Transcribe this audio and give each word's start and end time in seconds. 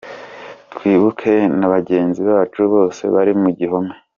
Twibuke 0.73 1.33
na 1.59 1.67
bagenzi 1.73 2.19
bacu 2.29 2.61
bose 2.73 3.01
bari 3.13 3.33
mu 3.41 3.49
gihome. 3.57 3.93